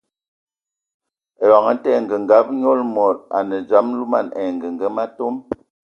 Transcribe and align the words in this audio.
Eyɔŋ 1.43 1.65
tə, 1.81 1.89
angəngab 1.97 2.47
nyɔl 2.59 2.79
mod 2.95 3.17
a 3.35 3.37
nə 3.47 3.55
dzam 3.67 3.87
alumɛn 3.93 4.27
ai 4.37 4.45
angəgəma 4.51 5.01
atɔm. 5.09 5.35